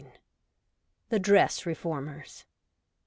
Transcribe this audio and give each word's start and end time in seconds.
—The 1.11 1.19
Dress 1.19 1.63
Reformers. 1.63 2.45